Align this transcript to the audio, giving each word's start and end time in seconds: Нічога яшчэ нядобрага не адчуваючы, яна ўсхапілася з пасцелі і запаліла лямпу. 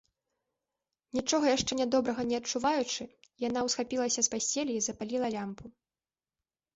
Нічога 1.17 1.49
яшчэ 1.55 1.73
нядобрага 1.81 2.21
не 2.29 2.39
адчуваючы, 2.41 3.03
яна 3.47 3.59
ўсхапілася 3.67 4.21
з 4.29 4.31
пасцелі 4.37 4.73
і 4.79 4.81
запаліла 4.87 5.27
лямпу. 5.37 5.65